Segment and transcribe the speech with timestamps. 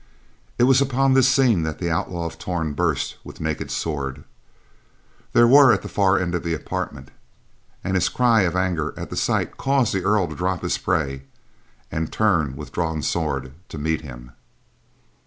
[0.57, 4.23] It was upon this scene that the Outlaw of Torn burst with naked sword.
[5.33, 7.11] They were at the far end of the apartment,
[7.83, 11.25] and his cry of anger at the sight caused the Earl to drop his prey,
[11.91, 14.31] and turn with drawn sword to meet him.